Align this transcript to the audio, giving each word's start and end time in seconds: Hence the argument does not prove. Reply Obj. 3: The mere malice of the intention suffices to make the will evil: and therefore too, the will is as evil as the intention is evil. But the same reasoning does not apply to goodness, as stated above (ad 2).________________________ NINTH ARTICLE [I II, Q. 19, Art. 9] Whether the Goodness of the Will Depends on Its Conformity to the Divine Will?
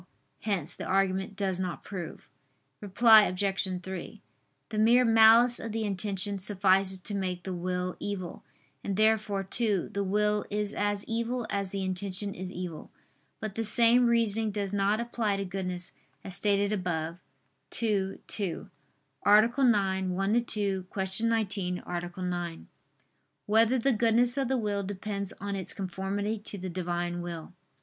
Hence 0.39 0.73
the 0.73 0.85
argument 0.85 1.35
does 1.35 1.59
not 1.59 1.83
prove. 1.83 2.27
Reply 2.79 3.21
Obj. 3.25 3.81
3: 3.83 4.21
The 4.69 4.79
mere 4.79 5.05
malice 5.05 5.59
of 5.59 5.73
the 5.73 5.83
intention 5.83 6.39
suffices 6.39 6.97
to 7.01 7.13
make 7.13 7.43
the 7.43 7.53
will 7.53 7.97
evil: 7.99 8.43
and 8.83 8.97
therefore 8.97 9.43
too, 9.43 9.91
the 9.93 10.03
will 10.03 10.43
is 10.49 10.73
as 10.73 11.05
evil 11.07 11.45
as 11.51 11.69
the 11.69 11.83
intention 11.83 12.33
is 12.33 12.51
evil. 12.51 12.89
But 13.39 13.53
the 13.53 13.63
same 13.63 14.07
reasoning 14.07 14.49
does 14.49 14.73
not 14.73 14.99
apply 14.99 15.37
to 15.37 15.45
goodness, 15.45 15.91
as 16.23 16.33
stated 16.33 16.73
above 16.73 17.17
(ad 17.17 17.19
2).________________________ 17.69 18.17
NINTH 18.57 18.71
ARTICLE 19.21 19.63
[I 19.75 19.97
II, 19.97 20.05
Q. 20.81 20.97
19, 21.29 21.79
Art. 21.85 22.17
9] 22.17 22.67
Whether 23.45 23.77
the 23.77 23.93
Goodness 23.93 24.35
of 24.35 24.47
the 24.47 24.57
Will 24.57 24.81
Depends 24.81 25.31
on 25.33 25.55
Its 25.55 25.73
Conformity 25.73 26.39
to 26.39 26.57
the 26.57 26.71
Divine 26.71 27.21
Will? 27.21 27.53